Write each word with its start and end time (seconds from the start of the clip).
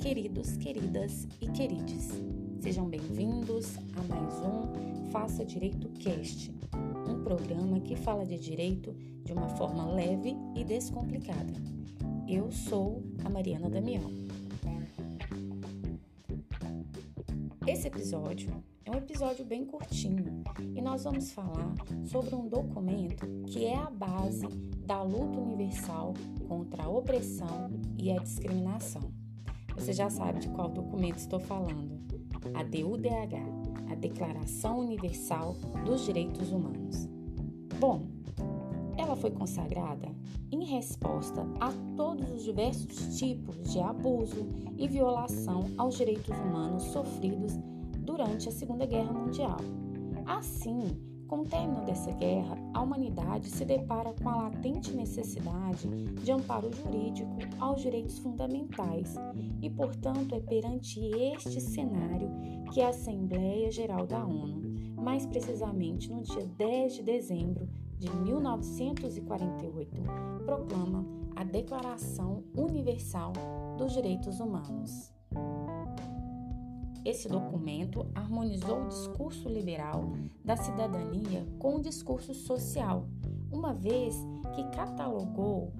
queridas 0.00 1.28
e 1.42 1.46
queridos. 1.48 2.08
Sejam 2.62 2.88
bem-vindos 2.88 3.76
a 3.94 4.02
mais 4.04 4.34
um 4.38 5.10
Faça 5.10 5.44
Direito 5.44 5.90
Cast, 5.90 6.50
um 7.06 7.22
programa 7.22 7.78
que 7.80 7.94
fala 7.94 8.24
de 8.24 8.38
direito 8.38 8.94
de 9.22 9.34
uma 9.34 9.46
forma 9.50 9.92
leve 9.92 10.34
e 10.56 10.64
descomplicada. 10.64 11.52
Eu 12.26 12.50
sou 12.50 13.02
a 13.26 13.28
Mariana 13.28 13.68
Damião. 13.68 14.10
Esse 17.66 17.88
episódio 17.88 18.50
é 18.86 18.90
um 18.90 18.96
episódio 18.96 19.44
bem 19.44 19.66
curtinho 19.66 20.42
e 20.74 20.80
nós 20.80 21.04
vamos 21.04 21.30
falar 21.30 21.74
sobre 22.04 22.34
um 22.34 22.48
documento 22.48 23.26
que 23.46 23.66
é 23.66 23.76
a 23.76 23.90
base 23.90 24.46
da 24.86 25.02
luta 25.02 25.38
universal 25.38 26.14
contra 26.48 26.84
a 26.84 26.88
opressão 26.88 27.70
e 27.98 28.10
a 28.10 28.16
discriminação. 28.16 29.19
Você 29.80 29.94
já 29.94 30.10
sabe 30.10 30.40
de 30.40 30.48
qual 30.50 30.68
documento 30.68 31.16
estou 31.16 31.40
falando. 31.40 31.98
A 32.52 32.62
DUDH, 32.62 33.90
a 33.90 33.94
Declaração 33.94 34.80
Universal 34.80 35.56
dos 35.86 36.04
Direitos 36.04 36.52
Humanos. 36.52 37.08
Bom, 37.78 38.02
ela 38.98 39.16
foi 39.16 39.30
consagrada 39.30 40.14
em 40.52 40.66
resposta 40.66 41.46
a 41.58 41.72
todos 41.96 42.30
os 42.30 42.44
diversos 42.44 43.18
tipos 43.18 43.56
de 43.72 43.80
abuso 43.80 44.46
e 44.76 44.86
violação 44.86 45.64
aos 45.78 45.96
direitos 45.96 46.36
humanos 46.38 46.82
sofridos 46.84 47.54
durante 48.00 48.50
a 48.50 48.52
Segunda 48.52 48.84
Guerra 48.84 49.14
Mundial. 49.14 49.56
Assim, 50.26 51.09
com 51.30 51.42
o 51.42 51.44
término 51.44 51.84
dessa 51.84 52.10
guerra, 52.10 52.58
a 52.74 52.82
humanidade 52.82 53.48
se 53.48 53.64
depara 53.64 54.12
com 54.20 54.28
a 54.28 54.36
latente 54.48 54.92
necessidade 54.92 55.88
de 55.88 56.32
amparo 56.32 56.68
jurídico 56.72 57.30
aos 57.60 57.80
direitos 57.80 58.18
fundamentais 58.18 59.14
e, 59.62 59.70
portanto, 59.70 60.34
é 60.34 60.40
perante 60.40 60.98
este 61.00 61.60
cenário 61.60 62.28
que 62.72 62.82
a 62.82 62.88
Assembleia 62.88 63.70
Geral 63.70 64.08
da 64.08 64.26
ONU, 64.26 64.60
mais 65.00 65.24
precisamente 65.24 66.12
no 66.12 66.20
dia 66.22 66.44
10 66.44 66.94
de 66.94 67.02
dezembro 67.04 67.68
de 67.96 68.10
1948, 68.10 70.02
proclama 70.44 71.06
a 71.36 71.44
Declaração 71.44 72.42
Universal 72.56 73.34
dos 73.78 73.92
Direitos 73.92 74.40
Humanos. 74.40 75.19
Esse 77.04 77.28
documento 77.28 78.06
harmonizou 78.14 78.82
o 78.82 78.88
discurso 78.88 79.48
liberal 79.48 80.12
da 80.44 80.56
cidadania 80.56 81.46
com 81.58 81.76
o 81.76 81.80
discurso 81.80 82.34
social, 82.34 83.06
uma 83.50 83.72
vez 83.72 84.14
que 84.54 84.64
catalogou 84.76 85.72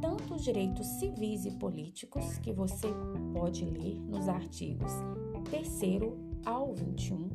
tanto 0.00 0.34
os 0.34 0.42
direitos 0.42 0.86
civis 0.98 1.46
e 1.46 1.52
políticos, 1.52 2.38
que 2.38 2.52
você 2.52 2.88
pode 3.32 3.64
ler 3.64 4.00
nos 4.00 4.28
artigos 4.28 4.92
3 5.44 5.80
ao 6.44 6.74
21, 6.74 7.28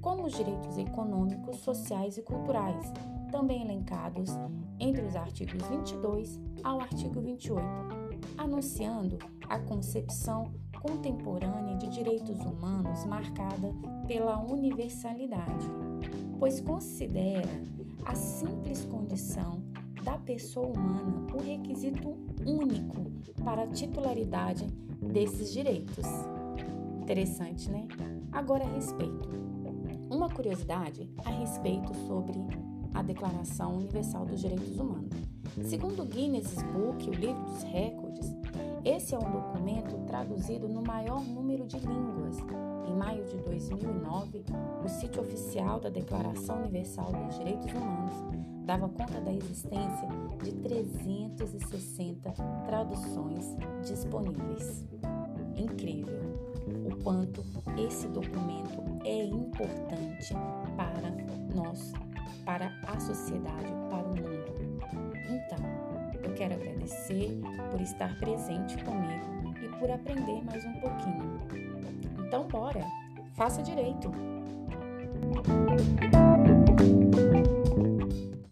como 0.00 0.24
os 0.24 0.32
direitos 0.32 0.78
econômicos, 0.78 1.58
sociais 1.58 2.16
e 2.16 2.22
culturais, 2.22 2.92
também 3.30 3.62
elencados 3.62 4.30
entre 4.80 5.02
os 5.02 5.14
artigos 5.14 5.62
22 5.68 6.40
ao 6.62 6.80
artigo 6.80 7.20
28, 7.20 7.62
anunciando 8.36 9.18
a 9.48 9.58
concepção 9.58 10.52
contemporânea 10.80 11.76
de 11.76 11.88
direitos 11.88 12.40
humanos 12.40 13.04
marcada 13.04 13.74
pela 14.06 14.38
universalidade, 14.38 15.66
pois 16.38 16.60
considera 16.60 17.48
a 18.04 18.14
simples 18.14 18.84
condição 18.84 19.62
da 20.02 20.16
pessoa 20.18 20.68
humana 20.68 21.26
o 21.34 21.42
requisito 21.42 22.16
único 22.46 23.10
para 23.44 23.62
a 23.62 23.66
titularidade 23.66 24.66
desses 25.02 25.52
direitos. 25.52 26.04
Interessante, 27.02 27.70
né? 27.70 27.86
Agora 28.32 28.64
a 28.64 28.74
respeito. 28.74 29.28
Uma 30.10 30.28
curiosidade 30.28 31.08
a 31.24 31.30
respeito 31.30 31.94
sobre 32.06 32.38
a 32.94 33.02
Declaração 33.02 33.76
Universal 33.76 34.24
dos 34.26 34.40
Direitos 34.40 34.78
Humanos. 34.78 35.12
Segundo 35.64 36.02
o 36.02 36.06
Guinness 36.06 36.62
Book, 36.62 37.08
o 37.08 37.12
livro 37.12 37.42
dos 37.44 37.62
recordes, 37.64 38.37
esse 38.88 39.14
é 39.14 39.18
um 39.18 39.30
documento 39.30 39.98
traduzido 40.06 40.66
no 40.66 40.80
maior 40.80 41.22
número 41.22 41.66
de 41.66 41.78
línguas. 41.78 42.38
Em 42.86 42.96
maio 42.96 43.22
de 43.26 43.36
2009, 43.36 44.44
o 44.82 44.88
sítio 44.88 45.20
oficial 45.20 45.78
da 45.78 45.90
Declaração 45.90 46.60
Universal 46.60 47.12
dos 47.12 47.36
Direitos 47.36 47.70
Humanos 47.70 48.14
dava 48.64 48.88
conta 48.88 49.20
da 49.20 49.32
existência 49.32 50.08
de 50.42 50.52
360 50.52 52.32
traduções 52.64 53.56
disponíveis. 53.82 54.86
Incrível 55.54 56.18
o 56.86 57.02
quanto 57.02 57.44
esse 57.76 58.08
documento 58.08 58.82
é 59.04 59.24
importante 59.24 60.34
para 60.76 61.10
nós, 61.54 61.92
para 62.44 62.72
a 62.86 62.98
sociedade, 62.98 63.77
quero 66.38 66.54
agradecer 66.54 67.36
por 67.72 67.80
estar 67.80 68.16
presente 68.20 68.76
comigo 68.84 69.52
e 69.60 69.68
por 69.80 69.90
aprender 69.90 70.40
mais 70.44 70.64
um 70.64 70.72
pouquinho. 70.74 71.40
Então, 72.24 72.46
bora! 72.46 72.84
Faça 73.34 73.60
direito! 73.60 74.12